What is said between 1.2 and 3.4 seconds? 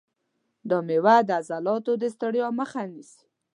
د عضلاتو د ستړیا مخه نیسي.